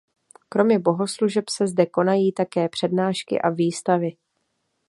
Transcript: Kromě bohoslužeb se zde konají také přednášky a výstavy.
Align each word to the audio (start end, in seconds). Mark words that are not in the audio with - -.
Kromě 0.49 0.79
bohoslužeb 0.79 1.49
se 1.49 1.67
zde 1.67 1.85
konají 1.85 2.31
také 2.31 2.69
přednášky 2.69 3.41
a 3.41 3.49
výstavy. 3.49 4.17